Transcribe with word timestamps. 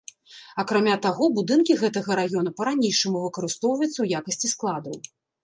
Акрамя 0.61 0.95
таго, 1.05 1.27
будынкі 1.39 1.75
гэтага 1.81 2.17
раёна 2.21 2.55
па-ранейшаму 2.63 3.23
выкарыстоўваюцца 3.27 3.93
ў 4.01 4.05
якасці 4.23 4.53
складаў. 4.57 4.99